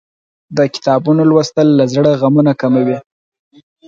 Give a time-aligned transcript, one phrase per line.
[0.57, 2.97] د کتابونو لوستل له زړه غمونه کموي.